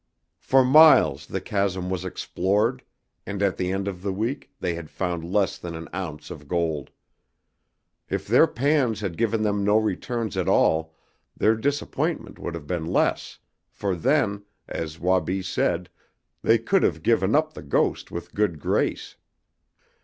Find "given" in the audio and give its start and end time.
9.15-9.43, 17.03-17.35